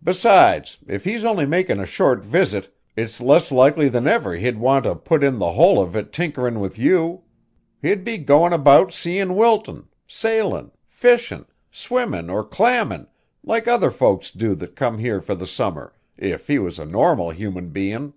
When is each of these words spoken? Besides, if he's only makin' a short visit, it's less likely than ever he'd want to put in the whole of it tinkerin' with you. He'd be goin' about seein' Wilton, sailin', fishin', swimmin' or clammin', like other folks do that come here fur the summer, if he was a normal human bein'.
Besides, 0.00 0.78
if 0.86 1.02
he's 1.02 1.24
only 1.24 1.44
makin' 1.44 1.80
a 1.80 1.84
short 1.84 2.22
visit, 2.24 2.72
it's 2.94 3.20
less 3.20 3.50
likely 3.50 3.88
than 3.88 4.06
ever 4.06 4.36
he'd 4.36 4.58
want 4.58 4.84
to 4.84 4.94
put 4.94 5.24
in 5.24 5.40
the 5.40 5.54
whole 5.54 5.82
of 5.82 5.96
it 5.96 6.12
tinkerin' 6.12 6.60
with 6.60 6.78
you. 6.78 7.24
He'd 7.82 8.04
be 8.04 8.16
goin' 8.16 8.52
about 8.52 8.92
seein' 8.92 9.34
Wilton, 9.34 9.88
sailin', 10.06 10.70
fishin', 10.86 11.46
swimmin' 11.72 12.30
or 12.30 12.44
clammin', 12.44 13.08
like 13.42 13.66
other 13.66 13.90
folks 13.90 14.30
do 14.30 14.54
that 14.54 14.76
come 14.76 14.98
here 14.98 15.20
fur 15.20 15.34
the 15.34 15.48
summer, 15.48 15.94
if 16.16 16.46
he 16.46 16.60
was 16.60 16.78
a 16.78 16.84
normal 16.86 17.30
human 17.30 17.70
bein'. 17.70 18.14